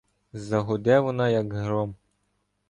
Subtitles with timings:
[0.33, 1.95] Загуде вона, як гром.